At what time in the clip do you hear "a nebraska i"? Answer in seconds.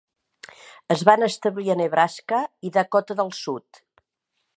1.73-2.73